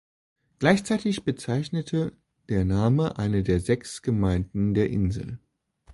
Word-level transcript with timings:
Gleichzeitig 0.57 1.25
bezeichnet 1.25 1.95
der 2.49 2.65
Name 2.65 3.19
eine 3.19 3.43
der 3.43 3.59
sechs 3.59 4.01
Gemeinden 4.01 4.73
der 4.73 4.89
Insel. 4.89 5.37